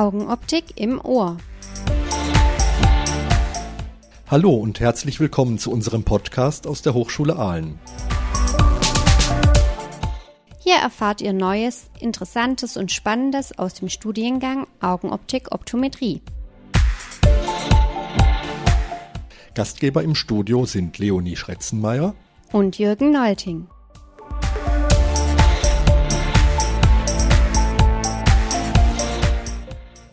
[0.00, 1.36] Augenoptik im Ohr.
[4.30, 7.78] Hallo und herzlich willkommen zu unserem Podcast aus der Hochschule Aalen.
[10.60, 16.22] Hier erfahrt ihr Neues, Interessantes und Spannendes aus dem Studiengang Augenoptik Optometrie.
[19.54, 22.14] Gastgeber im Studio sind Leonie Schretzenmeier
[22.52, 23.66] und Jürgen Nolting.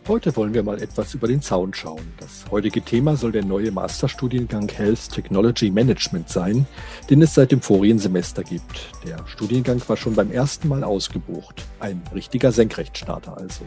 [0.07, 2.13] Heute wollen wir mal etwas über den Zaun schauen.
[2.17, 6.65] Das heutige Thema soll der neue Masterstudiengang Health Technology Management sein,
[7.09, 8.89] den es seit dem vorigen Semester gibt.
[9.05, 11.65] Der Studiengang war schon beim ersten Mal ausgebucht.
[11.81, 13.65] Ein richtiger Senkrechtstarter also.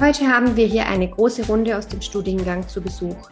[0.00, 3.28] Heute haben wir hier eine große Runde aus dem Studiengang zu Besuch.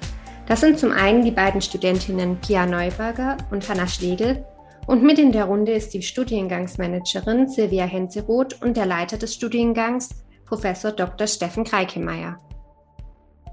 [0.49, 4.45] Das sind zum einen die beiden Studentinnen Pia Neuberger und Hanna Schlegel
[4.87, 10.11] und mit in der Runde ist die Studiengangsmanagerin Silvia Henseroth und der Leiter des Studiengangs,
[10.45, 11.27] Professor Dr.
[11.27, 12.39] Steffen Kreikemeyer.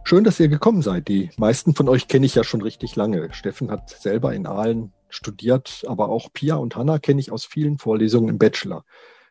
[0.04, 1.08] Schön, dass ihr gekommen seid.
[1.08, 3.32] Die meisten von euch kenne ich ja schon richtig lange.
[3.34, 7.78] Steffen hat selber in Aalen studiert, aber auch Pia und Hanna kenne ich aus vielen
[7.78, 8.84] Vorlesungen im Bachelor.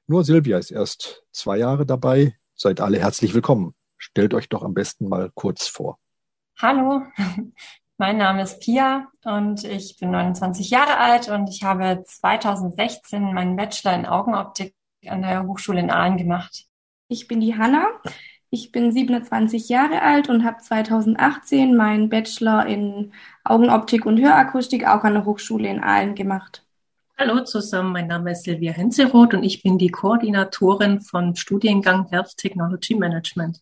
[0.06, 2.36] Nur Silvia ist erst zwei Jahre dabei.
[2.54, 3.74] Seid alle herzlich willkommen.
[3.96, 5.98] Stellt euch doch am besten mal kurz vor.
[6.58, 7.02] Hallo,
[7.98, 13.56] mein Name ist Pia und ich bin 29 Jahre alt und ich habe 2016 meinen
[13.56, 14.74] Bachelor in Augenoptik
[15.06, 16.66] an der Hochschule in Aalen gemacht.
[17.08, 17.88] Ich bin die Hanna.
[18.50, 23.12] Ich bin 27 Jahre alt und habe 2018 meinen Bachelor in
[23.44, 26.64] Augenoptik und Hörakustik auch an der Hochschule in Aalen gemacht.
[27.18, 32.36] Hallo zusammen, mein Name ist Silvia Henseroth und ich bin die Koordinatorin von Studiengang Health
[32.36, 33.60] Technology Management.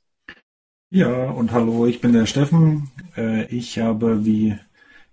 [0.91, 2.91] Ja, und hallo, ich bin der Steffen.
[3.17, 4.57] Äh, ich habe, wie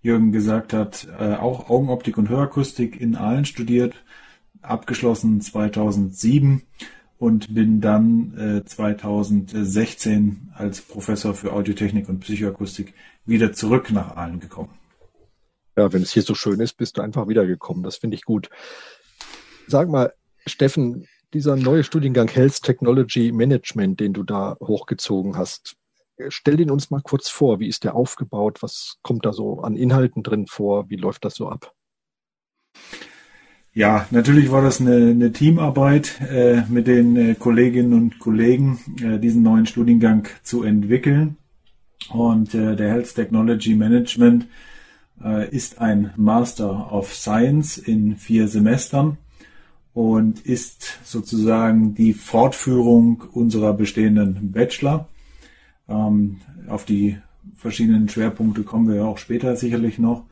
[0.04, 3.96] Jürgen gesagt hat, äh, auch Augenoptik und Hörakustik in Aalen studiert,
[4.62, 6.62] abgeschlossen 2007
[7.18, 12.94] und bin dann 2016 äh, als Professor für Audiotechnik und Psychoakustik
[13.26, 14.78] wieder zurück nach Aalen gekommen.
[15.76, 17.82] Ja, wenn es hier so schön ist, bist du einfach wiedergekommen.
[17.82, 18.50] Das finde ich gut.
[19.68, 20.14] Sag mal,
[20.46, 25.76] Steffen, dieser neue Studiengang Health Technology Management, den du da hochgezogen hast,
[26.30, 27.60] stell den uns mal kurz vor.
[27.60, 28.62] Wie ist der aufgebaut?
[28.62, 30.90] Was kommt da so an Inhalten drin vor?
[30.90, 31.74] Wie läuft das so ab?
[33.74, 39.18] Ja, natürlich war das eine, eine Teamarbeit äh, mit den äh, Kolleginnen und Kollegen, äh,
[39.18, 41.38] diesen neuen Studiengang zu entwickeln.
[42.10, 44.48] Und äh, der Health Technology Management
[45.24, 49.18] äh, ist ein Master of Science in vier Semestern
[49.94, 55.08] und ist sozusagen die Fortführung unserer bestehenden Bachelor.
[55.88, 57.18] Ähm, auf die
[57.56, 60.24] verschiedenen Schwerpunkte kommen wir ja auch später sicherlich noch.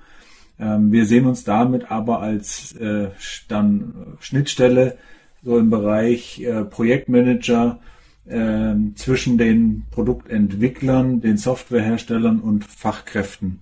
[0.59, 3.09] Ähm, wir sehen uns damit aber als äh,
[3.47, 4.97] dann Schnittstelle
[5.44, 7.79] so im Bereich äh, Projektmanager
[8.25, 13.61] äh, zwischen den Produktentwicklern, den Softwareherstellern und Fachkräften.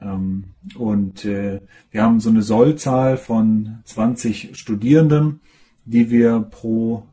[0.00, 0.44] Ähm,
[0.76, 1.60] und äh,
[1.90, 5.40] wir haben so eine Sollzahl von 20 Studierenden,
[5.84, 7.04] die wir pro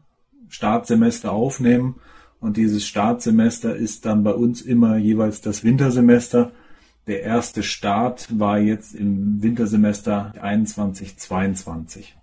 [0.49, 1.95] Startsemester aufnehmen.
[2.39, 6.51] Und dieses Startsemester ist dann bei uns immer jeweils das Wintersemester.
[7.07, 12.17] Der erste Start war jetzt im Wintersemester 21, 22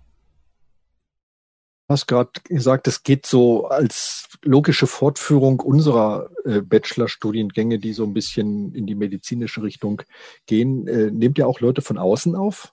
[1.89, 8.13] hast gerade gesagt, es geht so als logische Fortführung unserer äh, Bachelorstudiengänge, die so ein
[8.13, 10.03] bisschen in die medizinische Richtung
[10.45, 10.87] gehen.
[10.87, 12.71] Äh, nehmt ihr auch Leute von außen auf?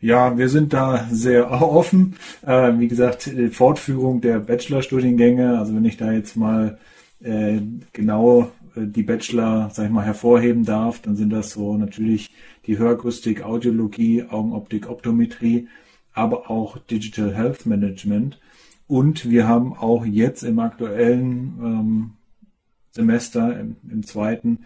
[0.00, 2.16] Ja, wir sind da sehr offen.
[2.44, 6.78] Äh, wie gesagt, Fortführung der Bachelorstudiengänge, also wenn ich da jetzt mal
[7.22, 7.60] äh,
[7.92, 12.30] genau äh, die Bachelor, sag ich mal, hervorheben darf, dann sind das so natürlich
[12.66, 15.68] die Hörakustik, Audiologie, Augenoptik, Optometrie
[16.16, 18.40] aber auch Digital Health Management.
[18.88, 22.10] Und wir haben auch jetzt im aktuellen ähm,
[22.90, 24.60] Semester, im, im, zweiten,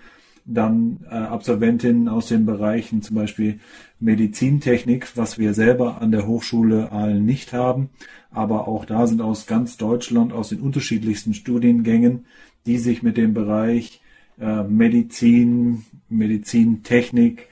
[0.44, 3.58] dann äh, Absolventinnen aus den Bereichen zum Beispiel
[3.98, 7.90] Medizintechnik, was wir selber an der Hochschule Aalen nicht haben.
[8.30, 12.26] Aber auch da sind aus ganz Deutschland, aus den unterschiedlichsten Studiengängen,
[12.66, 14.00] die sich mit dem Bereich
[14.38, 17.48] äh, Medizin, Medizintechnik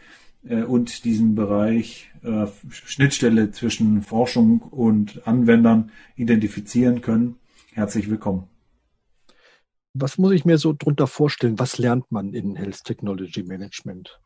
[0.48, 7.36] äh, und diesem Bereich äh, Schnittstelle zwischen Forschung und Anwendern identifizieren können.
[7.72, 8.44] Herzlich willkommen.
[9.94, 11.58] Was muss ich mir so drunter vorstellen?
[11.58, 14.20] Was lernt man in Health Technology Management?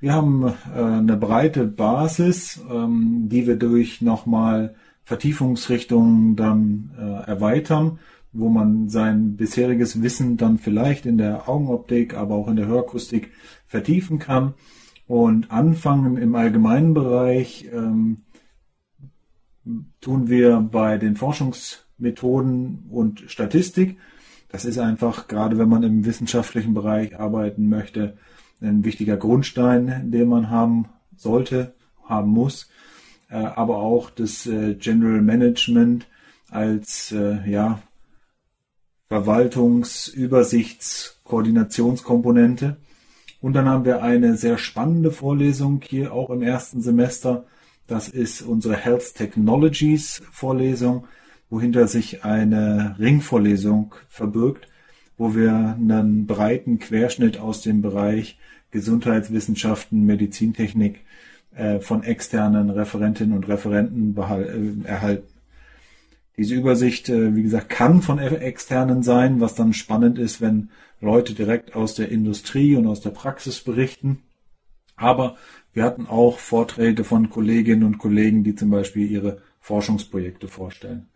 [0.00, 4.74] Wir haben äh, eine breite Basis, ähm, die wir durch nochmal
[5.04, 7.98] Vertiefungsrichtungen dann äh, erweitern,
[8.32, 13.30] wo man sein bisheriges Wissen dann vielleicht in der Augenoptik, aber auch in der Hörakustik
[13.66, 14.54] vertiefen kann
[15.10, 18.18] und anfangen im allgemeinen Bereich ähm,
[20.00, 23.98] tun wir bei den Forschungsmethoden und Statistik.
[24.50, 28.18] Das ist einfach, gerade wenn man im wissenschaftlichen Bereich arbeiten möchte,
[28.60, 30.86] ein wichtiger Grundstein, den man haben
[31.16, 31.74] sollte,
[32.04, 32.70] haben muss.
[33.28, 36.06] Äh, aber auch das äh, General Management
[36.50, 37.82] als äh, ja,
[39.08, 42.76] Verwaltungs-, Übersichts-, Koordinationskomponente.
[43.40, 47.44] Und dann haben wir eine sehr spannende Vorlesung hier auch im ersten Semester.
[47.86, 51.06] Das ist unsere Health Technologies Vorlesung,
[51.48, 54.68] wohinter sich eine Ringvorlesung verbirgt,
[55.16, 58.38] wo wir einen breiten Querschnitt aus dem Bereich
[58.70, 61.00] Gesundheitswissenschaften, Medizintechnik
[61.54, 65.26] äh, von externen Referentinnen und Referenten äh, erhalten.
[66.40, 71.34] Diese Übersicht, äh, wie gesagt, kann von externen sein, was dann spannend ist, wenn Leute
[71.34, 74.22] direkt aus der Industrie und aus der Praxis berichten.
[74.96, 75.36] Aber
[75.74, 81.10] wir hatten auch Vorträge von Kolleginnen und Kollegen, die zum Beispiel ihre Forschungsprojekte vorstellen.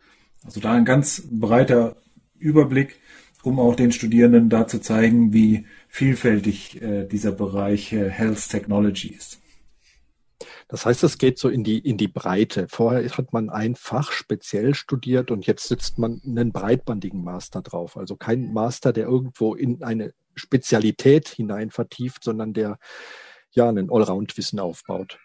[0.45, 1.97] Also da ein ganz breiter
[2.39, 3.01] Überblick,
[3.43, 9.09] um auch den Studierenden da zu zeigen, wie vielfältig äh, dieser Bereich äh, Health Technology
[9.09, 9.41] ist.
[10.75, 12.67] Das heißt, es geht so in die, in die Breite.
[12.69, 17.97] Vorher hat man ein Fach speziell studiert und jetzt sitzt man einen breitbandigen Master drauf.
[17.97, 22.79] Also kein Master, der irgendwo in eine Spezialität hinein vertieft, sondern der
[23.53, 25.21] ja einen Allround-Wissen aufbaut.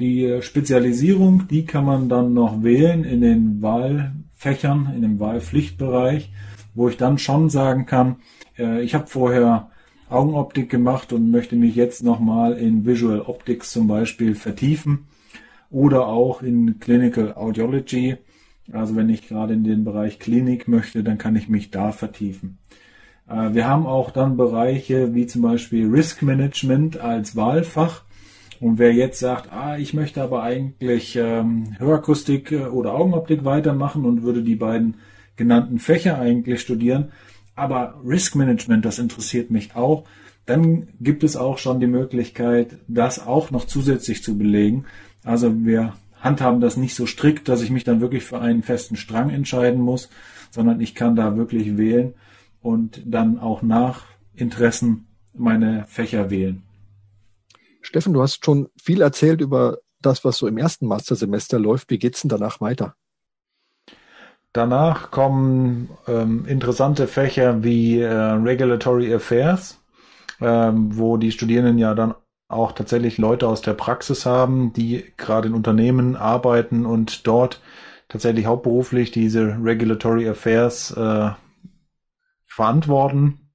[0.00, 6.32] Die äh, Spezialisierung, die kann man dann noch wählen in den Wahlfächern, in dem Wahlpflichtbereich,
[6.72, 8.22] wo ich dann schon sagen kann,
[8.56, 9.70] äh, ich habe vorher
[10.10, 15.06] Augenoptik gemacht und möchte mich jetzt nochmal in Visual Optics zum Beispiel vertiefen
[15.70, 18.16] oder auch in Clinical Audiology.
[18.72, 22.58] Also wenn ich gerade in den Bereich Klinik möchte, dann kann ich mich da vertiefen.
[23.28, 28.04] Äh, wir haben auch dann Bereiche wie zum Beispiel Risk Management als Wahlfach.
[28.60, 34.04] Und wer jetzt sagt, ah, ich möchte aber eigentlich ähm, Hörakustik äh, oder Augenoptik weitermachen
[34.04, 34.96] und würde die beiden
[35.36, 37.12] genannten Fächer eigentlich studieren,
[37.58, 40.04] aber Risk Management, das interessiert mich auch.
[40.46, 44.86] Dann gibt es auch schon die Möglichkeit, das auch noch zusätzlich zu belegen.
[45.24, 48.96] Also wir handhaben das nicht so strikt, dass ich mich dann wirklich für einen festen
[48.96, 50.08] Strang entscheiden muss,
[50.50, 52.14] sondern ich kann da wirklich wählen
[52.60, 56.62] und dann auch nach Interessen meine Fächer wählen.
[57.82, 61.90] Steffen, du hast schon viel erzählt über das, was so im ersten Mastersemester läuft.
[61.90, 62.94] Wie geht's denn danach weiter?
[64.58, 69.80] Danach kommen ähm, interessante Fächer wie äh, Regulatory Affairs,
[70.40, 72.16] ähm, wo die Studierenden ja dann
[72.48, 77.62] auch tatsächlich Leute aus der Praxis haben, die gerade in Unternehmen arbeiten und dort
[78.08, 81.30] tatsächlich hauptberuflich diese Regulatory Affairs äh,
[82.44, 83.52] verantworten.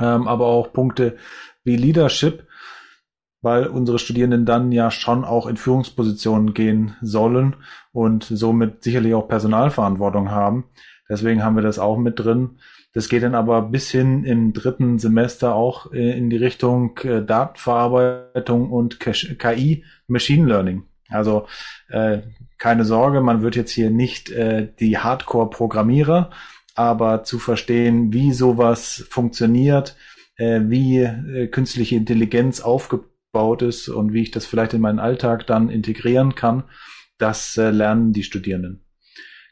[0.00, 1.18] Ähm, aber auch Punkte
[1.62, 2.47] wie Leadership,
[3.40, 7.56] weil unsere Studierenden dann ja schon auch in Führungspositionen gehen sollen
[7.92, 10.64] und somit sicherlich auch Personalverantwortung haben.
[11.08, 12.58] Deswegen haben wir das auch mit drin.
[12.92, 17.24] Das geht dann aber bis hin im dritten Semester auch äh, in die Richtung äh,
[17.24, 20.84] Datenverarbeitung und KI, Machine Learning.
[21.08, 21.46] Also
[21.88, 22.18] äh,
[22.58, 26.30] keine Sorge, man wird jetzt hier nicht äh, die Hardcore-Programmierer,
[26.74, 29.96] aber zu verstehen, wie sowas funktioniert,
[30.36, 33.08] äh, wie äh, künstliche Intelligenz aufgebaut
[33.38, 36.64] aufgebaut ist und wie ich das vielleicht in meinen Alltag dann integrieren kann,
[37.18, 38.84] das äh, lernen die Studierenden.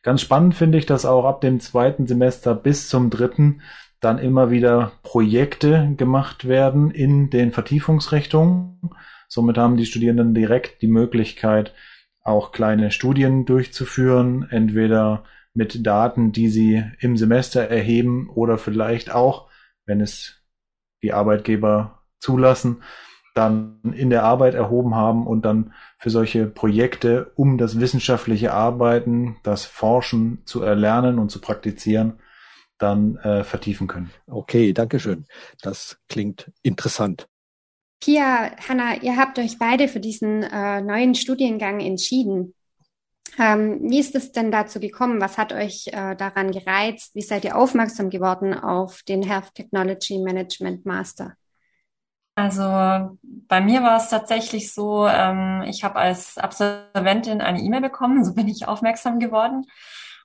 [0.03, 3.63] Ganz spannend finde ich, dass auch ab dem zweiten Semester bis zum dritten
[4.01, 8.91] dann immer wieder Projekte gemacht werden in den Vertiefungsrichtungen.
[9.29, 11.73] Somit haben die Studierenden direkt die Möglichkeit,
[12.23, 15.25] auch kleine Studien durchzuführen, entweder
[15.55, 19.49] mit Daten, die sie im Semester erheben oder vielleicht auch,
[19.87, 20.43] wenn es
[21.03, 22.83] die Arbeitgeber zulassen,
[23.37, 29.37] dann in der Arbeit erhoben haben und dann für solche Projekte, um das wissenschaftliche Arbeiten,
[29.43, 32.15] das Forschen zu erlernen und zu praktizieren,
[32.79, 34.11] dann äh, vertiefen können.
[34.27, 35.27] Okay, danke schön.
[35.61, 37.29] Das klingt interessant.
[38.01, 42.55] Pia, Hanna, ihr habt euch beide für diesen äh, neuen Studiengang entschieden.
[43.39, 45.21] Ähm, wie ist es denn dazu gekommen?
[45.21, 47.15] Was hat euch äh, daran gereizt?
[47.15, 51.35] Wie seid ihr aufmerksam geworden auf den Health Technology Management Master?
[52.37, 52.63] Also
[53.49, 58.35] bei mir war es tatsächlich so, ähm, ich habe als Absolventin eine E-Mail bekommen, so
[58.35, 59.65] bin ich aufmerksam geworden.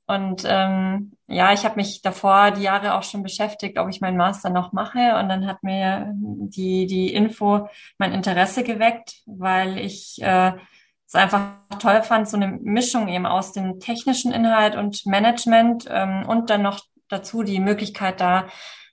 [0.07, 4.17] Und ähm, ja, ich habe mich davor die Jahre auch schon beschäftigt, ob ich meinen
[4.17, 5.15] Master noch mache.
[5.17, 10.51] Und dann hat mir die, die Info mein Interesse geweckt, weil ich äh,
[11.07, 16.25] es einfach toll fand, so eine Mischung eben aus dem technischen Inhalt und Management ähm,
[16.27, 18.47] und dann noch dazu die Möglichkeit da,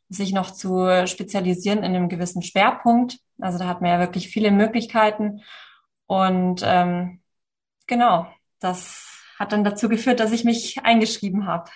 [0.08, 3.18] sich noch zu spezialisieren in einem gewissen Schwerpunkt.
[3.38, 5.42] Also da hat man ja wirklich viele Möglichkeiten.
[6.06, 7.20] Und ähm,
[7.86, 8.26] genau,
[8.60, 11.70] das hat dann dazu geführt, dass ich mich eingeschrieben habe.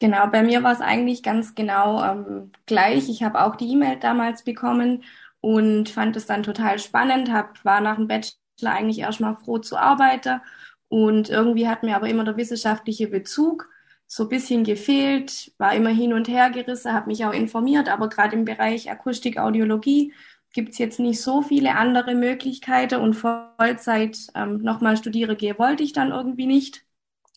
[0.00, 3.08] Genau, bei mir war es eigentlich ganz genau ähm, gleich.
[3.08, 5.04] Ich habe auch die E-Mail damals bekommen
[5.40, 9.76] und fand es dann total spannend, hab, war nach dem Bachelor eigentlich erstmal froh zu
[9.76, 10.40] arbeiten
[10.88, 13.68] und irgendwie hat mir aber immer der wissenschaftliche Bezug
[14.14, 18.08] so ein bisschen gefehlt, war immer hin und her gerissen, habe mich auch informiert, aber
[18.08, 20.12] gerade im Bereich Akustik, Audiologie
[20.52, 25.92] gibt's jetzt nicht so viele andere Möglichkeiten und Vollzeit ähm, nochmal studiere gehe wollte ich
[25.92, 26.84] dann irgendwie nicht.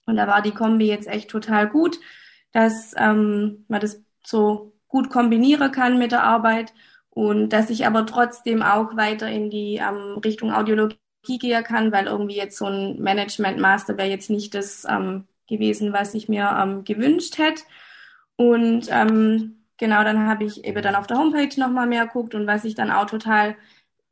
[0.06, 2.00] Und da war die Kombi jetzt echt total gut,
[2.52, 6.76] dass ähm, man das so gut kombinieren kann mit der Arbeit
[7.10, 11.00] und dass ich aber trotzdem auch weiter in die ähm, Richtung Audiologie
[11.40, 15.94] gehen kann, weil irgendwie jetzt so ein Management Master wäre jetzt nicht das ähm, gewesen,
[15.94, 17.64] was ich mir ähm, gewünscht hätte.
[18.36, 22.48] Und ähm, genau, dann habe ich eben dann auf der Homepage nochmal mehr geguckt und
[22.48, 23.56] was ich dann auch total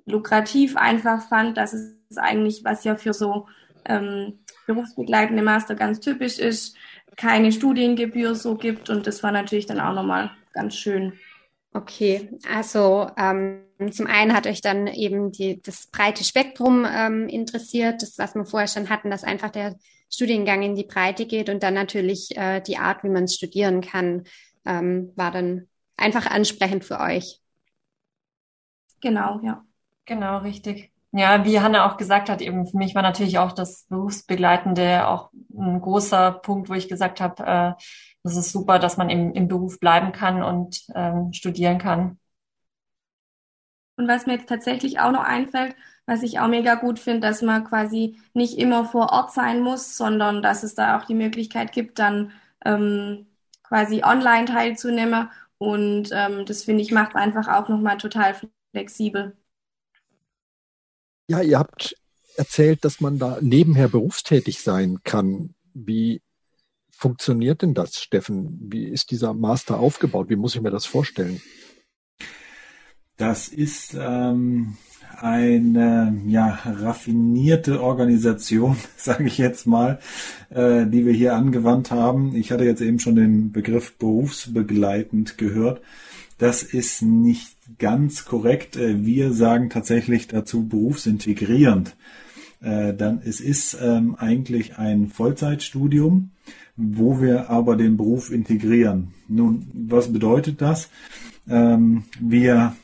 [0.06, 3.48] lukrativ einfach fand, dass es eigentlich, was ja für so
[3.86, 6.75] ähm, berufsbegleitende Master ganz typisch ist,
[7.18, 11.13] keine Studiengebühr so gibt und das war natürlich dann auch nochmal ganz schön.
[11.74, 13.62] Okay, also ähm,
[13.92, 18.46] zum einen hat euch dann eben die, das breite Spektrum ähm, interessiert, das, was wir
[18.46, 19.75] vorher schon hatten, dass einfach der
[20.15, 24.24] Studiengang in die Breite geht und dann natürlich äh, die Art, wie man studieren kann,
[24.65, 25.67] ähm, war dann
[25.98, 27.41] einfach ansprechend für euch.
[29.01, 29.63] Genau, ja.
[30.05, 30.91] Genau, richtig.
[31.12, 35.31] Ja, wie Hanna auch gesagt hat, eben für mich war natürlich auch das Berufsbegleitende auch
[35.57, 37.84] ein großer Punkt, wo ich gesagt habe, äh,
[38.24, 42.19] das ist super, dass man im, im Beruf bleiben kann und ähm, studieren kann.
[43.98, 47.41] Und was mir jetzt tatsächlich auch noch einfällt, was ich auch mega gut finde, dass
[47.41, 51.71] man quasi nicht immer vor Ort sein muss, sondern dass es da auch die Möglichkeit
[51.71, 52.31] gibt, dann
[52.63, 53.27] ähm,
[53.63, 55.29] quasi online teilzunehmen.
[55.57, 58.35] Und ähm, das finde ich macht einfach auch nochmal total
[58.71, 59.35] flexibel.
[61.27, 61.95] Ja, ihr habt
[62.35, 65.55] erzählt, dass man da nebenher berufstätig sein kann.
[65.74, 66.21] Wie
[66.91, 68.57] funktioniert denn das, Steffen?
[68.62, 70.29] Wie ist dieser Master aufgebaut?
[70.29, 71.41] Wie muss ich mir das vorstellen?
[73.17, 74.75] Das ist ähm,
[75.22, 80.00] eine ja, raffinierte Organisation, sage ich jetzt mal,
[80.50, 82.36] äh, die wir hier angewandt haben.
[82.36, 85.81] Ich hatte jetzt eben schon den Begriff berufsbegleitend gehört.
[86.38, 88.75] Das ist nicht ganz korrekt.
[88.75, 91.95] Äh, wir sagen tatsächlich dazu berufsintegrierend.
[92.62, 96.31] Äh, dann es ist ähm, eigentlich ein Vollzeitstudium
[96.77, 99.13] wo wir aber den Beruf integrieren.
[99.27, 100.89] Nun, was bedeutet das?
[101.48, 102.75] Ähm, wir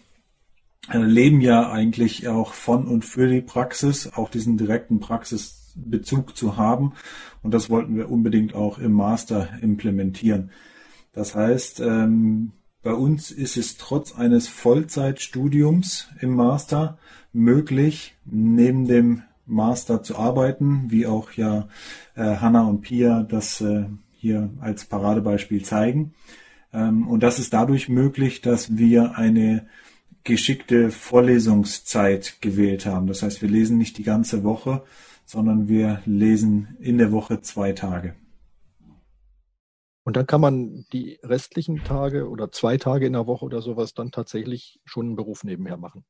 [1.00, 6.94] leben ja eigentlich auch von und für die Praxis, auch diesen direkten Praxisbezug zu haben.
[7.44, 10.52] Und das wollten wir unbedingt auch im Master implementieren.
[11.14, 16.98] Das heißt, ähm, bei uns ist es trotz eines Vollzeitstudiums im Master
[17.32, 21.68] möglich, neben dem Master zu arbeiten, wie auch ja
[22.16, 26.14] äh, Hanna und Pia das äh, hier als Paradebeispiel zeigen.
[26.74, 29.68] Ähm, und das ist dadurch möglich, dass wir eine
[30.24, 33.08] geschickte Vorlesungszeit gewählt haben.
[33.08, 34.84] Das heißt, wir lesen nicht die ganze Woche,
[35.26, 38.16] sondern wir lesen in der Woche zwei Tage.
[40.04, 43.94] Und dann kann man die restlichen Tage oder zwei Tage in der Woche oder sowas
[43.94, 46.04] dann tatsächlich schon einen Beruf nebenher machen.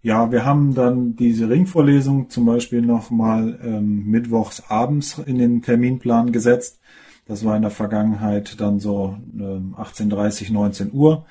[0.00, 6.32] Ja, wir haben dann diese Ringvorlesung zum Beispiel nochmal ähm, mittwochs abends in den Terminplan
[6.32, 6.80] gesetzt.
[7.26, 11.26] Das war in der Vergangenheit dann so ähm, 18.30, 19 Uhr.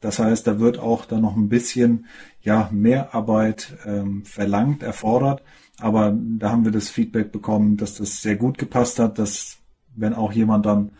[0.00, 2.06] Das heißt, da wird auch dann noch ein bisschen
[2.42, 5.42] ja mehr Arbeit ähm, verlangt, erfordert.
[5.80, 9.58] Aber da haben wir das Feedback bekommen, dass das sehr gut gepasst hat, dass
[9.94, 10.90] wenn auch jemand dann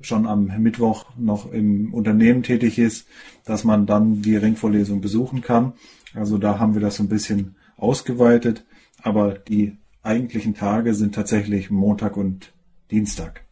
[0.00, 3.06] schon am Mittwoch noch im Unternehmen tätig ist,
[3.44, 5.74] dass man dann die Ringvorlesung besuchen kann.
[6.14, 8.64] Also da haben wir das so ein bisschen ausgeweitet,
[9.02, 12.52] aber die eigentlichen Tage sind tatsächlich Montag und
[12.90, 13.44] Dienstag.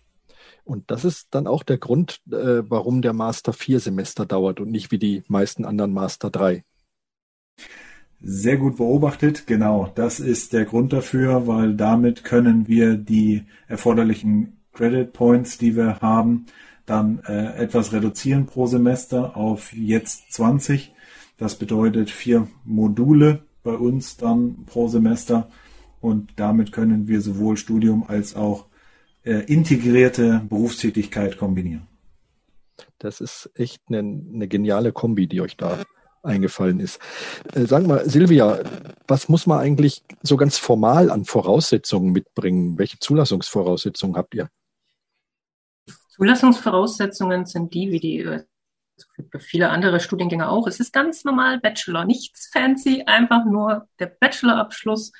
[0.64, 4.70] Und das ist dann auch der Grund, äh, warum der Master vier Semester dauert und
[4.70, 6.64] nicht wie die meisten anderen Master drei.
[8.22, 9.90] Sehr gut beobachtet, genau.
[9.94, 16.00] Das ist der Grund dafür, weil damit können wir die erforderlichen Credit Points, die wir
[16.00, 16.46] haben,
[16.84, 20.92] dann äh, etwas reduzieren pro Semester auf jetzt 20
[21.40, 25.48] das bedeutet vier Module bei uns dann pro Semester
[26.02, 28.66] und damit können wir sowohl Studium als auch
[29.24, 31.86] äh, integrierte Berufstätigkeit kombinieren.
[32.98, 35.78] Das ist echt eine, eine geniale Kombi, die euch da
[36.22, 37.00] eingefallen ist.
[37.54, 38.60] Äh, sagen wir, Silvia,
[39.06, 42.78] was muss man eigentlich so ganz formal an Voraussetzungen mitbringen?
[42.78, 44.48] Welche Zulassungsvoraussetzungen habt ihr?
[46.10, 48.40] Zulassungsvoraussetzungen sind die, wie die
[49.30, 50.66] für viele andere Studiengänge auch.
[50.66, 55.12] Es ist ganz normal Bachelor, nichts fancy, einfach nur der Bachelorabschluss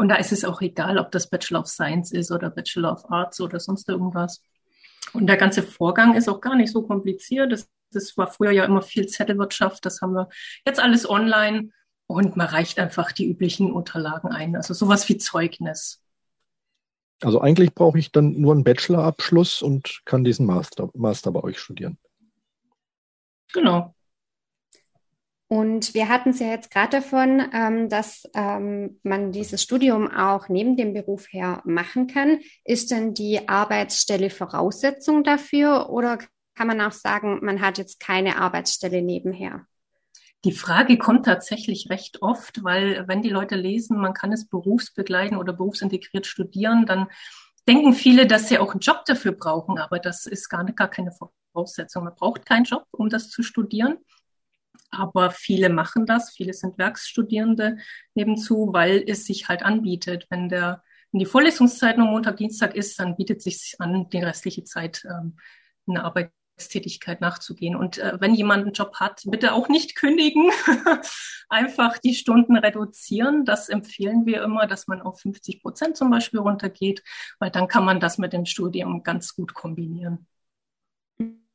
[0.00, 3.10] Und da ist es auch egal, ob das Bachelor of Science ist oder Bachelor of
[3.10, 4.42] Arts oder sonst irgendwas.
[5.12, 7.52] Und der ganze Vorgang ist auch gar nicht so kompliziert.
[7.52, 9.84] Das, das war früher ja immer viel Zettelwirtschaft.
[9.84, 10.30] Das haben wir
[10.64, 11.72] jetzt alles online.
[12.06, 14.56] Und man reicht einfach die üblichen Unterlagen ein.
[14.56, 16.02] Also sowas wie Zeugnis.
[17.20, 21.58] Also eigentlich brauche ich dann nur einen Bachelorabschluss und kann diesen Master, Master bei euch
[21.58, 21.98] studieren.
[23.52, 23.94] Genau.
[25.52, 30.48] Und wir hatten es ja jetzt gerade davon, ähm, dass ähm, man dieses Studium auch
[30.48, 32.38] neben dem Beruf her machen kann.
[32.64, 36.18] Ist denn die Arbeitsstelle Voraussetzung dafür oder
[36.54, 39.66] kann man auch sagen, man hat jetzt keine Arbeitsstelle nebenher?
[40.44, 45.36] Die Frage kommt tatsächlich recht oft, weil wenn die Leute lesen, man kann es berufsbegleiten
[45.36, 47.08] oder berufsintegriert studieren, dann
[47.66, 51.10] denken viele, dass sie auch einen Job dafür brauchen, aber das ist gar, gar keine
[51.10, 52.04] Voraussetzung.
[52.04, 53.98] Man braucht keinen Job, um das zu studieren.
[54.90, 57.78] Aber viele machen das, viele sind Werkstudierende
[58.14, 60.26] nebenzu, weil es sich halt anbietet.
[60.30, 60.82] Wenn der,
[61.12, 65.04] wenn die Vorlesungszeit nur Montag, Dienstag ist, dann bietet es sich an, die restliche Zeit
[65.04, 65.38] ähm,
[65.86, 67.76] eine Arbeitstätigkeit nachzugehen.
[67.76, 70.50] Und äh, wenn jemand einen Job hat, bitte auch nicht kündigen,
[71.48, 73.44] einfach die Stunden reduzieren.
[73.44, 77.04] Das empfehlen wir immer, dass man auf 50 Prozent zum Beispiel runtergeht,
[77.38, 80.26] weil dann kann man das mit dem Studium ganz gut kombinieren.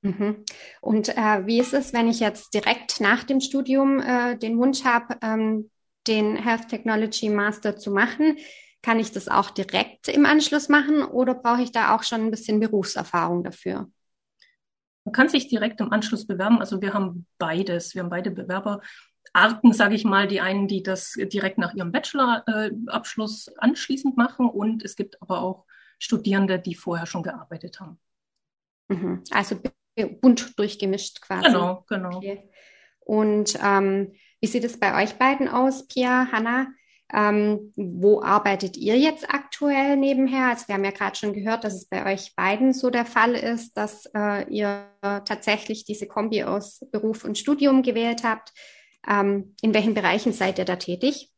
[0.06, 0.46] Mhm.
[0.82, 4.84] Und äh, wie ist es, wenn ich jetzt direkt nach dem Studium äh, den Wunsch
[4.84, 5.72] habe, ähm,
[6.06, 8.38] den Health Technology Master zu machen?
[8.84, 12.30] Kann ich das auch direkt im Anschluss machen oder brauche ich da auch schon ein
[12.30, 13.90] bisschen Berufserfahrung dafür?
[15.06, 16.60] Man kann sich direkt im Anschluss bewerben.
[16.60, 17.96] Also wir haben beides.
[17.96, 20.28] Wir haben beide Bewerberarten, sage ich mal.
[20.28, 25.42] Die einen, die das direkt nach ihrem Bachelorabschluss äh, anschließend machen und es gibt aber
[25.42, 25.66] auch
[25.98, 28.00] Studierende, die vorher schon gearbeitet haben.
[28.88, 29.24] Mhm.
[29.32, 29.60] Also
[29.96, 31.46] bunt durchgemischt quasi.
[31.46, 32.18] Genau, genau.
[32.18, 32.50] Okay.
[33.00, 36.68] Und ähm, wie sieht es bei euch beiden aus, Pia, Hanna?
[37.14, 40.48] Ähm, wo arbeitet ihr jetzt aktuell nebenher?
[40.48, 43.36] Also wir haben ja gerade schon gehört, dass es bei euch beiden so der Fall
[43.36, 48.54] ist, dass äh, ihr tatsächlich diese Kombi aus Beruf und Studium gewählt habt.
[49.08, 51.32] Ähm, in welchen Bereichen seid ihr da tätig?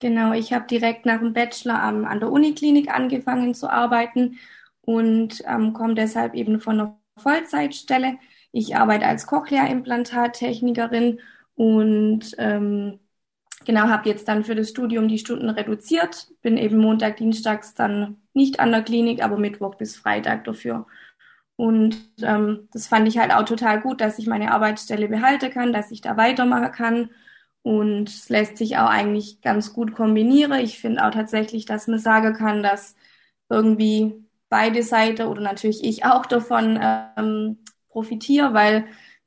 [0.00, 4.38] Genau, ich habe direkt nach dem Bachelor ähm, an der Uniklinik angefangen zu arbeiten
[4.80, 8.18] und ähm, komme deshalb eben von einer Vollzeitstelle.
[8.52, 11.20] Ich arbeite als Cochlea-Implantattechnikerin
[11.54, 12.98] und ähm,
[13.64, 16.28] genau habe jetzt dann für das Studium die Stunden reduziert.
[16.42, 20.86] Bin eben Montag, Dienstags dann nicht an der Klinik, aber Mittwoch bis Freitag dafür.
[21.56, 25.72] Und ähm, das fand ich halt auch total gut, dass ich meine Arbeitsstelle behalten kann,
[25.72, 27.10] dass ich da weitermachen kann.
[27.62, 30.52] Und es lässt sich auch eigentlich ganz gut kombinieren.
[30.60, 32.96] Ich finde auch tatsächlich, dass man sagen kann, dass
[33.50, 36.78] irgendwie beide Seiten oder natürlich ich auch davon
[37.16, 37.58] ähm,
[37.88, 38.86] profitiere, weil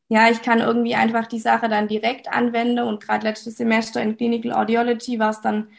[0.10, 4.16] ja, ich kann irgendwie einfach die Sache dann direkt anwenden und gerade letztes Semester in
[4.18, 5.70] Clinical Audiology war es dann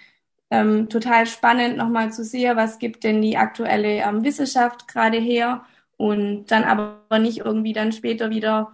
[0.50, 5.64] ähm, total spannend nochmal zu sehen, was gibt denn die aktuelle ähm, Wissenschaft gerade her
[5.96, 8.72] und dann aber nicht irgendwie dann später wieder,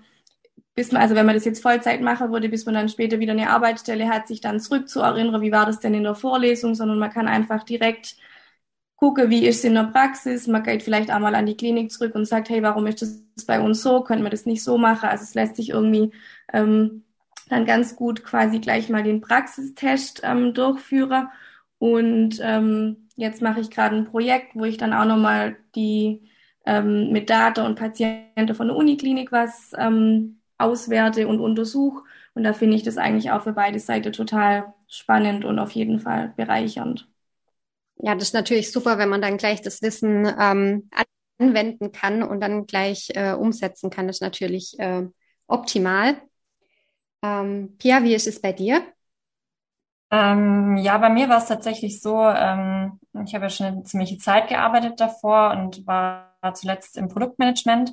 [0.75, 3.33] bis man, also wenn man das jetzt Vollzeit machen würde, bis man dann später wieder
[3.33, 7.11] eine Arbeitsstelle hat, sich dann zurückzuerinnern, wie war das denn in der Vorlesung, sondern man
[7.11, 8.17] kann einfach direkt
[9.01, 10.47] gucke, wie ist es in der Praxis.
[10.47, 13.59] Man geht vielleicht einmal an die Klinik zurück und sagt, hey, warum ist das bei
[13.61, 14.03] uns so?
[14.03, 15.09] Können wir das nicht so machen?
[15.09, 16.13] Also es lässt sich irgendwie
[16.53, 17.05] ähm,
[17.49, 21.29] dann ganz gut quasi gleich mal den Praxistest ähm, durchführen.
[21.79, 26.29] Und ähm, jetzt mache ich gerade ein Projekt, wo ich dann auch nochmal die
[26.67, 32.05] ähm, mit Daten und Patienten von der Uniklinik was ähm, auswerte und untersuche.
[32.35, 36.01] Und da finde ich das eigentlich auch für beide Seiten total spannend und auf jeden
[36.01, 37.09] Fall bereichernd.
[38.03, 40.89] Ja, das ist natürlich super, wenn man dann gleich das Wissen ähm,
[41.39, 44.07] anwenden kann und dann gleich äh, umsetzen kann.
[44.07, 45.07] Das ist natürlich äh,
[45.47, 46.21] optimal.
[47.23, 48.83] Ähm, Pia, wie ist es bei dir?
[50.11, 54.19] Ähm, ja, bei mir war es tatsächlich so, ähm, ich habe ja schon eine ziemliche
[54.19, 57.93] Zeit gearbeitet davor und war zuletzt im Produktmanagement.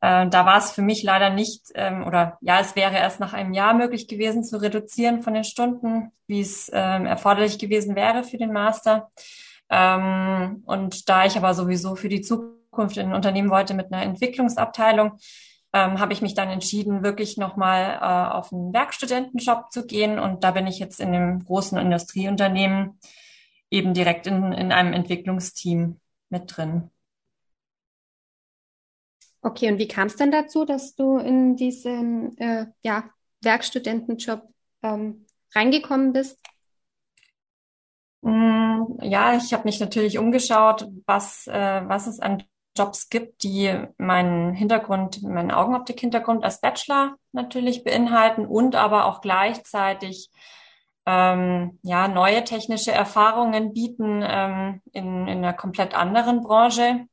[0.00, 3.32] Äh, da war es für mich leider nicht, ähm, oder ja, es wäre erst nach
[3.32, 8.22] einem Jahr möglich gewesen zu reduzieren von den Stunden, wie es ähm, erforderlich gewesen wäre
[8.22, 9.10] für den Master.
[9.70, 14.02] Ähm, und da ich aber sowieso für die Zukunft in ein Unternehmen wollte mit einer
[14.02, 15.18] Entwicklungsabteilung,
[15.72, 20.18] ähm, habe ich mich dann entschieden, wirklich nochmal äh, auf einen Werkstudentenjob zu gehen.
[20.18, 22.98] Und da bin ich jetzt in einem großen Industrieunternehmen
[23.70, 26.90] eben direkt in, in einem Entwicklungsteam mit drin.
[29.40, 33.04] Okay, und wie kam es dann dazu, dass du in diesen äh, ja,
[33.42, 34.42] Werkstudentenjob
[34.82, 36.38] ähm, reingekommen bist?
[38.22, 42.42] Mm, ja, ich habe mich natürlich umgeschaut, was, äh, was es an
[42.76, 50.30] Jobs gibt, die meinen Hintergrund, meinen Augenoptik-Hintergrund als Bachelor natürlich beinhalten und aber auch gleichzeitig
[51.06, 57.06] ähm, ja, neue technische Erfahrungen bieten ähm, in, in einer komplett anderen Branche.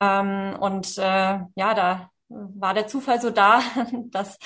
[0.00, 3.60] Ähm, und äh, ja, da war der Zufall so da,
[4.10, 4.38] dass,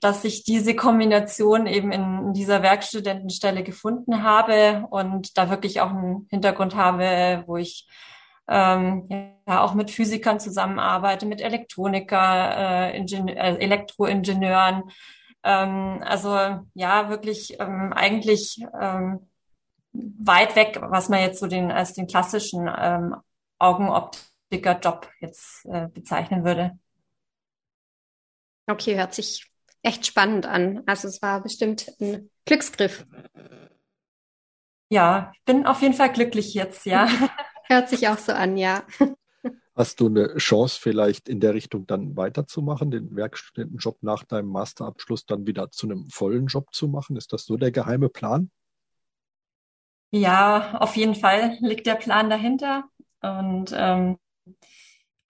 [0.00, 6.26] dass ich diese Kombination eben in, dieser Werkstudentenstelle gefunden habe und da wirklich auch einen
[6.30, 7.88] Hintergrund habe, wo ich
[8.48, 9.06] ähm,
[9.46, 14.84] ja auch mit Physikern zusammenarbeite, mit Elektroniker, äh, Ingenieur, äh, Elektroingenieuren.
[15.44, 19.28] Ähm, also ja, wirklich ähm, eigentlich ähm,
[19.92, 22.68] weit weg, was man jetzt so den als den klassischen
[24.50, 26.78] ähm, Augenoptiker-Job jetzt äh, bezeichnen würde.
[28.66, 29.50] Okay, hört sich
[29.82, 30.82] echt spannend an.
[30.86, 33.06] Also es war bestimmt ein Glücksgriff.
[34.90, 37.08] Ja, bin auf jeden Fall glücklich jetzt, ja.
[37.68, 38.84] hört sich auch so an, ja.
[39.74, 45.24] Hast du eine Chance, vielleicht in der Richtung dann weiterzumachen, den Werkstudentenjob nach deinem Masterabschluss
[45.24, 47.16] dann wieder zu einem vollen Job zu machen?
[47.16, 48.50] Ist das so der geheime Plan?
[50.10, 52.88] Ja, auf jeden Fall liegt der Plan dahinter.
[53.20, 54.18] Und ähm,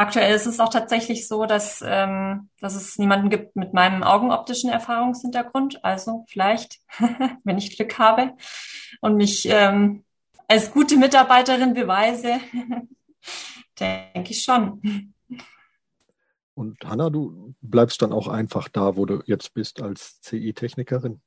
[0.01, 4.71] Aktuell ist es auch tatsächlich so, dass, ähm, dass es niemanden gibt mit meinem augenoptischen
[4.71, 5.85] Erfahrungshintergrund.
[5.85, 6.79] Also vielleicht,
[7.45, 8.35] wenn ich Glück habe
[9.01, 10.05] und mich ähm,
[10.47, 12.39] als gute Mitarbeiterin beweise,
[13.81, 15.13] denke ich schon.
[16.55, 21.21] Und Hanna, du bleibst dann auch einfach da, wo du jetzt bist als CI-Technikerin?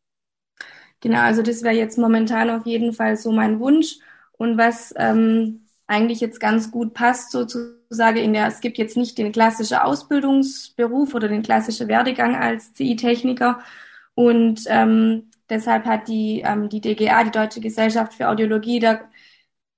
[1.02, 3.98] Genau, also das wäre jetzt momentan auf jeden Fall so mein Wunsch.
[4.34, 9.18] Und was ähm, eigentlich jetzt ganz gut passt, sozusagen in der, es gibt jetzt nicht
[9.18, 13.60] den klassischen Ausbildungsberuf oder den klassischen Werdegang als CI-Techniker
[14.16, 19.02] und ähm, deshalb hat die, ähm, die DGA, die Deutsche Gesellschaft für Audiologie, da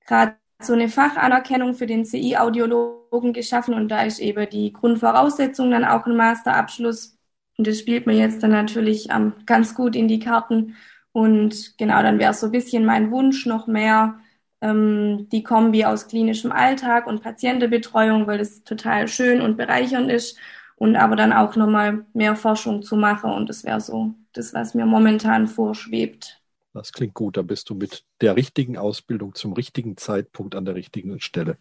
[0.06, 3.73] gerade so eine Fachanerkennung für den CI-Audiologen geschaffen.
[3.73, 7.17] Und da ist eben die Grundvoraussetzung dann auch ein Masterabschluss.
[7.58, 10.76] Und das spielt mir jetzt dann natürlich ähm, ganz gut in die Karten.
[11.12, 14.19] Und genau, dann wäre so ein bisschen mein Wunsch, noch mehr
[14.63, 20.38] ähm, die Kombi aus klinischem Alltag und Patientenbetreuung, weil das total schön und bereichernd ist
[20.78, 24.73] und aber dann auch nochmal mehr Forschung zu machen und das wäre so das, was
[24.73, 26.41] mir momentan vorschwebt.
[26.73, 30.76] Das klingt gut, da bist du mit der richtigen Ausbildung zum richtigen Zeitpunkt an der
[30.76, 31.58] richtigen Stelle.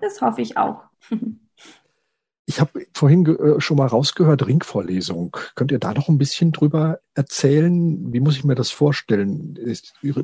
[0.00, 0.84] Das hoffe ich auch.
[2.48, 5.36] Ich habe vorhin äh, schon mal rausgehört, Ringvorlesung.
[5.56, 8.12] Könnt ihr da noch ein bisschen drüber erzählen?
[8.12, 9.58] Wie muss ich mir das vorstellen?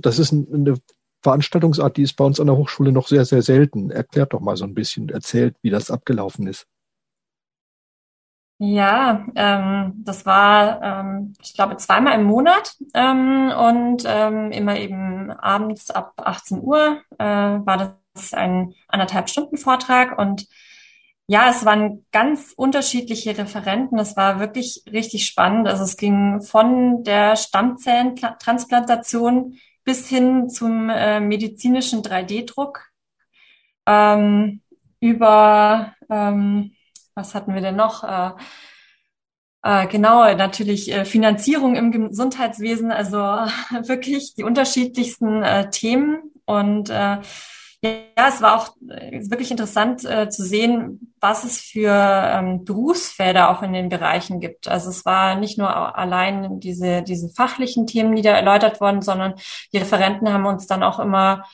[0.00, 0.76] Das ist eine
[1.22, 3.90] Veranstaltungsart, die ist bei uns an der Hochschule noch sehr, sehr selten.
[3.90, 6.66] Erklärt doch mal so ein bisschen, erzählt, wie das abgelaufen ist.
[8.58, 15.32] Ja, ähm, das war, ähm, ich glaube, zweimal im Monat ähm, und ähm, immer eben
[15.32, 20.46] abends ab 18 Uhr äh, war das ein anderthalb Stunden Vortrag und
[21.26, 23.96] ja, es waren ganz unterschiedliche Referenten.
[23.96, 25.66] Das war wirklich richtig spannend.
[25.66, 32.88] Also es ging von der Stammzellentransplantation bis hin zum äh, medizinischen 3D-Druck
[33.86, 34.60] ähm,
[35.00, 36.72] über, ähm,
[37.14, 38.04] was hatten wir denn noch?
[38.04, 38.32] Äh,
[39.64, 43.16] äh, genau, natürlich äh, Finanzierung im Gesundheitswesen, also
[43.86, 47.18] wirklich die unterschiedlichsten äh, Themen und äh,
[47.84, 53.50] ja, es war auch äh, wirklich interessant äh, zu sehen, was es für ähm, Berufsfelder
[53.50, 54.66] auch in den Bereichen gibt.
[54.66, 59.34] Also es war nicht nur allein diese, diese fachlichen Themen, die da erläutert wurden, sondern
[59.72, 61.44] die Referenten haben uns dann auch immer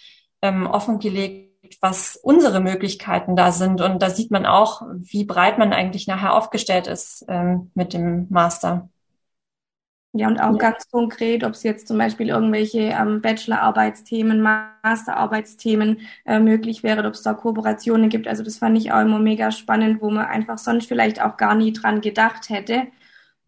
[0.40, 3.82] ähm, offengelegt, was unsere Möglichkeiten da sind.
[3.82, 8.26] Und da sieht man auch, wie breit man eigentlich nachher aufgestellt ist ähm, mit dem
[8.30, 8.88] Master.
[10.18, 10.58] Ja, und auch ja.
[10.58, 17.14] ganz konkret, ob es jetzt zum Beispiel irgendwelche ähm, Bachelorarbeitsthemen, Masterarbeitsthemen äh, möglich wäre, ob
[17.14, 18.26] es da Kooperationen gibt.
[18.26, 21.54] Also das fand ich auch immer mega spannend, wo man einfach sonst vielleicht auch gar
[21.54, 22.88] nie dran gedacht hätte.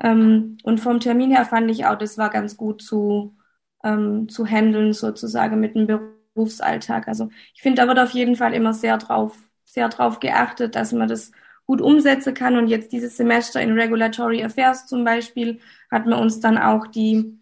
[0.00, 3.36] Ähm, und vom Termin her fand ich auch, das war ganz gut zu,
[3.82, 7.08] ähm, zu handeln, sozusagen mit dem Berufsalltag.
[7.08, 10.92] Also ich finde, da wird auf jeden Fall immer sehr drauf, sehr drauf geachtet, dass
[10.92, 11.32] man das
[11.70, 12.56] gut umsetzen kann.
[12.56, 17.38] Und jetzt dieses Semester in Regulatory Affairs zum Beispiel hat man uns dann auch die,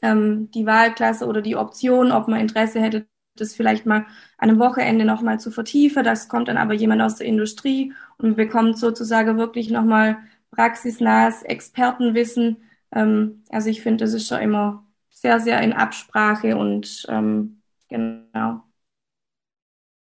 [0.00, 4.06] ähm, die Wahlklasse oder die Option, ob man Interesse hätte, das vielleicht mal
[4.38, 6.02] an einem Wochenende nochmal zu vertiefen.
[6.02, 10.16] Das kommt dann aber jemand aus der Industrie und bekommt sozusagen wirklich nochmal
[10.50, 12.56] praxisnahes Expertenwissen.
[12.92, 18.62] Ähm, also ich finde, das ist schon immer sehr, sehr in Absprache und ähm, genau.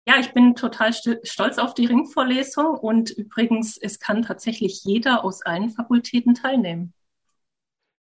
[0.06, 5.42] Ja, ich bin total stolz auf die Ringvorlesung und übrigens, es kann tatsächlich jeder aus
[5.42, 6.92] allen Fakultäten teilnehmen.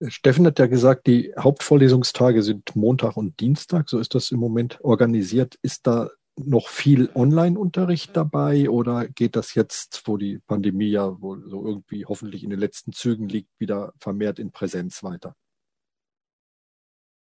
[0.08, 3.90] Steffen hat ja gesagt, die Hauptvorlesungstage sind Montag und Dienstag.
[3.90, 5.58] So ist das im Moment organisiert.
[5.62, 11.48] Ist da noch viel Online-Unterricht dabei oder geht das jetzt, wo die Pandemie ja wohl
[11.48, 15.36] so irgendwie hoffentlich in den letzten Zügen liegt, wieder vermehrt in Präsenz weiter?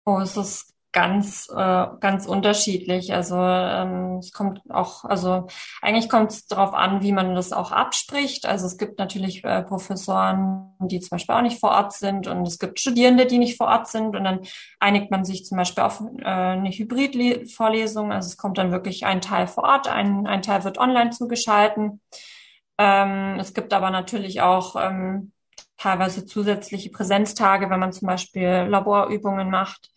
[0.06, 3.12] Oh, es ist ganz, äh, ganz unterschiedlich.
[3.12, 5.48] Also ähm, es kommt auch, also
[5.82, 8.46] eigentlich kommt es darauf an, wie man das auch abspricht.
[8.46, 12.46] Also es gibt natürlich äh, Professoren, die zum Beispiel auch nicht vor Ort sind und
[12.46, 14.40] es gibt Studierende, die nicht vor Ort sind und dann
[14.78, 18.12] einigt man sich zum Beispiel auf äh, eine Hybrid-Vorlesung.
[18.12, 22.00] Also es kommt dann wirklich ein Teil vor Ort, ein, ein Teil wird online zugeschalten.
[22.78, 25.32] Ähm, es gibt aber natürlich auch ähm,
[25.76, 29.90] teilweise zusätzliche Präsenztage, wenn man zum Beispiel Laborübungen macht.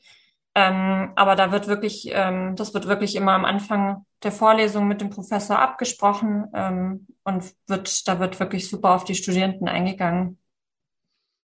[0.57, 5.01] Ähm, aber da wird wirklich, ähm, das wird wirklich immer am Anfang der Vorlesung mit
[5.01, 10.39] dem Professor abgesprochen ähm, und wird, da wird wirklich super auf die Studierenden eingegangen.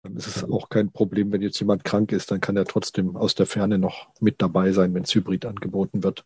[0.04, 3.16] Dann ist es auch kein Problem, wenn jetzt jemand krank ist, dann kann er trotzdem
[3.16, 6.24] aus der Ferne noch mit dabei sein, wenn es Hybrid angeboten wird.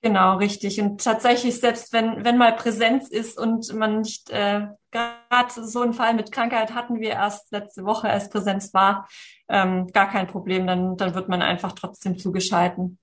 [0.00, 0.80] Genau, richtig.
[0.80, 5.92] Und tatsächlich, selbst wenn, wenn mal Präsenz ist und man nicht, äh, gerade so einen
[5.92, 9.08] Fall mit Krankheit hatten wir erst letzte Woche, als Präsenz war,
[9.48, 12.98] ähm, gar kein Problem, dann, dann wird man einfach trotzdem zugeschalten.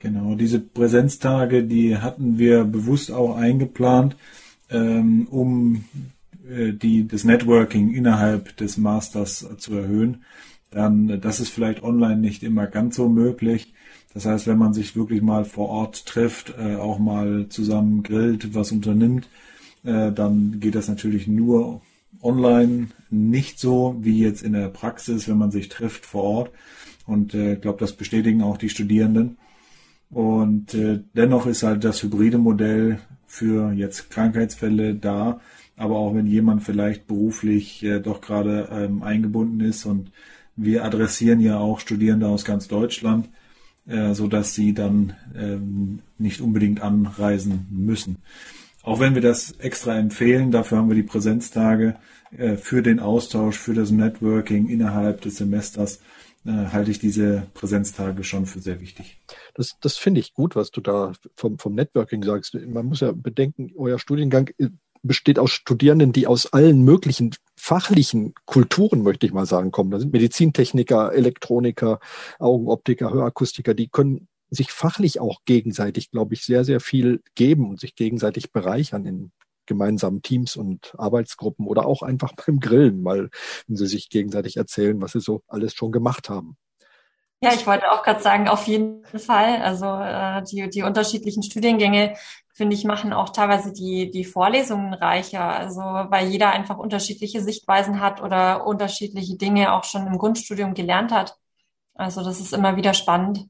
[0.00, 4.16] Genau, diese Präsenztage, die hatten wir bewusst auch eingeplant,
[4.70, 5.84] ähm, um
[6.48, 10.24] äh, die, das Networking innerhalb des Masters zu erhöhen.
[10.70, 13.74] Dann, das ist vielleicht online nicht immer ganz so möglich.
[14.14, 18.54] Das heißt, wenn man sich wirklich mal vor Ort trifft, äh, auch mal zusammen grillt,
[18.54, 19.28] was unternimmt,
[19.84, 21.82] äh, dann geht das natürlich nur
[22.22, 26.50] online, nicht so wie jetzt in der Praxis, wenn man sich trifft vor Ort.
[27.06, 29.38] Und ich äh, glaube, das bestätigen auch die Studierenden.
[30.10, 35.40] Und äh, dennoch ist halt das hybride Modell für jetzt Krankheitsfälle da.
[35.76, 40.10] Aber auch wenn jemand vielleicht beruflich äh, doch gerade ähm, eingebunden ist und
[40.56, 43.28] wir adressieren ja auch Studierende aus ganz Deutschland,
[43.88, 48.18] äh, so dass sie dann ähm, nicht unbedingt anreisen müssen.
[48.82, 51.96] Auch wenn wir das extra empfehlen, dafür haben wir die Präsenztage
[52.36, 56.00] äh, für den Austausch, für das Networking innerhalb des Semesters,
[56.46, 59.20] äh, halte ich diese Präsenztage schon für sehr wichtig.
[59.54, 62.54] Das, das finde ich gut, was du da vom, vom Networking sagst.
[62.54, 64.68] Man muss ja bedenken, euer Studiengang äh,
[65.02, 69.90] besteht aus Studierenden, die aus allen möglichen fachlichen Kulturen, möchte ich mal sagen, kommen.
[69.90, 72.00] Da sind Medizintechniker, Elektroniker,
[72.38, 77.80] Augenoptiker, Hörakustiker, die können sich fachlich auch gegenseitig, glaube ich, sehr, sehr viel geben und
[77.80, 79.32] sich gegenseitig bereichern in
[79.66, 83.30] gemeinsamen Teams und Arbeitsgruppen oder auch einfach beim Grillen, mal,
[83.66, 86.56] wenn sie sich gegenseitig erzählen, was sie so alles schon gemacht haben.
[87.40, 89.62] Ja, ich wollte auch gerade sagen, auf jeden Fall.
[89.62, 92.16] Also äh, die, die unterschiedlichen Studiengänge,
[92.58, 95.44] finde ich, machen auch teilweise die, die Vorlesungen reicher.
[95.44, 101.12] Also weil jeder einfach unterschiedliche Sichtweisen hat oder unterschiedliche Dinge auch schon im Grundstudium gelernt
[101.12, 101.36] hat.
[101.94, 103.46] Also das ist immer wieder spannend.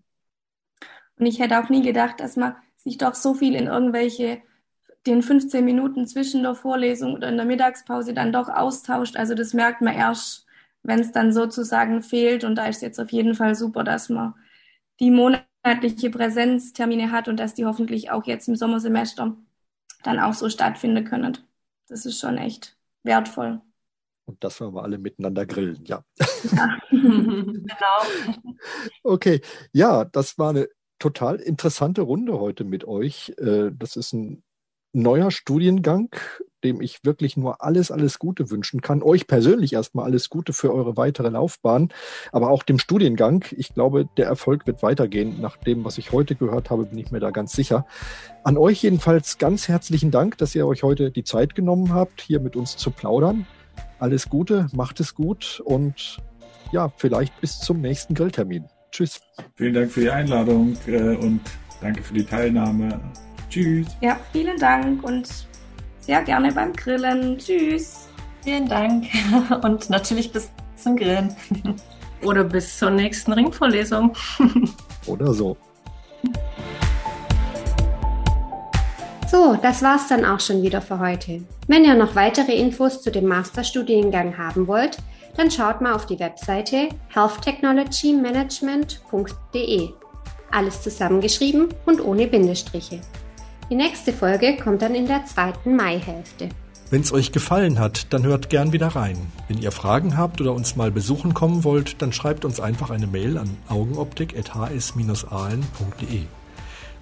[1.19, 4.43] Und ich hätte auch nie gedacht, dass man sich doch so viel in irgendwelche
[5.07, 9.17] den 15 Minuten zwischen der Vorlesung oder in der Mittagspause dann doch austauscht.
[9.17, 10.45] Also das merkt man erst,
[10.83, 12.45] wenn es dann sozusagen fehlt.
[12.45, 14.35] Und da ist jetzt auf jeden Fall super, dass man
[15.01, 15.11] die
[15.69, 19.37] monatliche Präsenztermine hat und dass die hoffentlich auch jetzt im Sommersemester
[20.03, 21.37] dann auch so stattfinden können.
[21.89, 23.61] Das ist schon echt wertvoll.
[24.25, 26.05] Und das wollen wir alle miteinander grillen, ja.
[26.53, 26.79] ja.
[26.91, 27.67] genau.
[29.03, 29.41] Okay,
[29.73, 33.35] ja, das war eine total interessante Runde heute mit euch.
[33.39, 34.43] Äh, das ist ein
[34.93, 36.11] neuer Studiengang,
[36.65, 39.03] dem ich wirklich nur alles, alles Gute wünschen kann.
[39.03, 41.91] Euch persönlich erstmal alles Gute für eure weitere Laufbahn,
[42.33, 43.45] aber auch dem Studiengang.
[43.57, 45.41] Ich glaube, der Erfolg wird weitergehen.
[45.41, 47.87] Nach dem, was ich heute gehört habe, bin ich mir da ganz sicher.
[48.45, 52.41] An euch jedenfalls ganz herzlichen Dank, dass ihr euch heute die Zeit genommen habt, hier
[52.41, 53.47] mit uns zu plaudern.
[54.01, 56.19] Alles Gute, macht es gut und
[56.73, 58.65] ja, vielleicht bis zum nächsten Grilltermin.
[58.91, 59.21] Tschüss.
[59.55, 61.41] Vielen Dank für die Einladung äh, und
[61.81, 63.01] danke für die Teilnahme.
[63.51, 63.87] Tschüss.
[64.01, 65.29] Ja, vielen Dank und
[66.01, 67.39] sehr gerne beim Grillen.
[67.39, 68.09] Tschüss.
[68.43, 69.07] Vielen Dank
[69.63, 71.35] und natürlich bis zum Grillen.
[72.23, 74.15] Oder bis zur nächsten Ringvorlesung.
[75.07, 75.57] Oder so.
[79.31, 81.43] So, das war's dann auch schon wieder für heute.
[81.67, 84.97] Wenn ihr noch weitere Infos zu dem Masterstudiengang haben wollt,
[85.37, 89.91] dann schaut mal auf die Webseite healthtechnologymanagement.de.
[90.51, 93.03] Alles zusammengeschrieben und ohne Bindestriche.
[93.71, 96.49] Die nächste Folge kommt dann in der zweiten Maihälfte.
[96.91, 99.19] Wenn es euch gefallen hat, dann hört gern wieder rein.
[99.47, 103.07] Wenn ihr Fragen habt oder uns mal besuchen kommen wollt, dann schreibt uns einfach eine
[103.07, 106.23] Mail an augenoptik.hs-ahlen.de.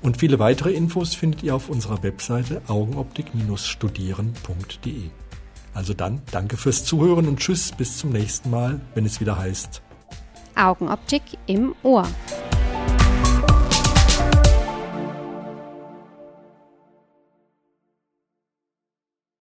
[0.02, 5.11] Und viele weitere Infos findet ihr auf unserer Webseite augenoptik-studieren.de.
[5.72, 9.83] Also dann, danke fürs Zuhören und tschüss, bis zum nächsten Mal, wenn es wieder heißt
[10.57, 12.09] Augenoptik im Ohr.